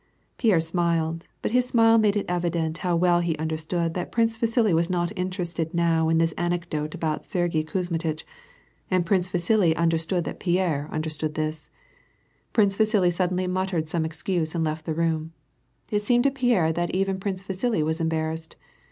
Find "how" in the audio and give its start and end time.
2.79-2.95